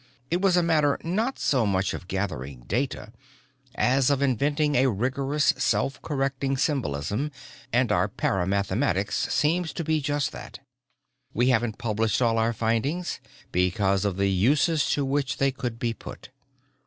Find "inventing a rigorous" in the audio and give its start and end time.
4.19-5.53